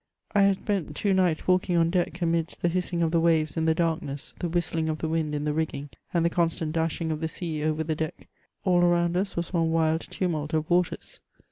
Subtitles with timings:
[0.33, 3.65] I had spent two nights walking on deck, amidst the hissing of the waves in
[3.65, 7.19] the darkness, the whistling of the wind in the rig^ng, and the constant dashing of
[7.19, 8.27] the sea over the deck;
[8.65, 11.19] all around us was one wild tumult of waters.